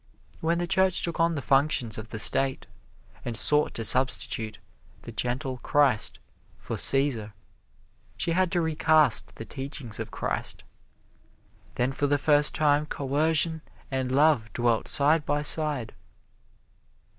[0.39, 2.65] When the Church took on the functions of the State,
[3.23, 4.57] and sought to substitute
[5.03, 6.17] the gentle Christ
[6.57, 7.33] for Cæsar,
[8.17, 10.63] she had to recast the teachings of Christ.
[11.75, 13.61] Then for the first time coercion
[13.91, 15.93] and love dwelt side by side.